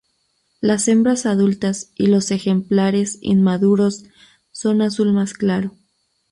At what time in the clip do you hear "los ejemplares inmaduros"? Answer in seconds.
2.07-4.03